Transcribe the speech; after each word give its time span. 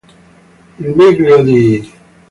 Il 0.79 0.95
meglio 0.95 1.43
di... 1.43 1.93